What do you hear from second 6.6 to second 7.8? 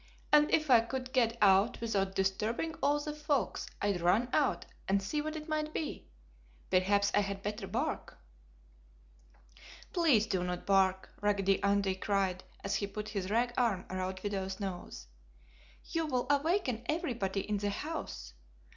Perhaps I had better